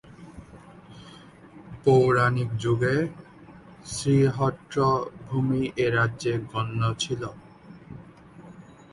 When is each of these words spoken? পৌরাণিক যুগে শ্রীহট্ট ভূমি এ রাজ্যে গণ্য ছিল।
পৌরাণিক 1.83 2.49
যুগে 2.63 2.95
শ্রীহট্ট 3.87 4.73
ভূমি 5.25 5.61
এ 5.77 5.87
রাজ্যে 5.97 6.33
গণ্য 6.51 6.81
ছিল। 6.99 7.21